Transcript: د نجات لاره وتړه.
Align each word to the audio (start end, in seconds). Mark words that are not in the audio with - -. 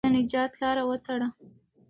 د 0.03 0.05
نجات 0.15 0.51
لاره 0.61 0.83
وتړه. 0.89 1.27